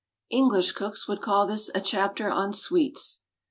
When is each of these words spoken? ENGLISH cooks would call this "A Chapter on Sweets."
ENGLISH 0.31 0.71
cooks 0.71 1.07
would 1.07 1.21
call 1.21 1.45
this 1.45 1.69
"A 1.75 1.79
Chapter 1.79 2.27
on 2.31 2.53
Sweets." 2.53 3.21